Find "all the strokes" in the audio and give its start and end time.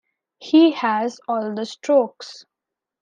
1.27-2.45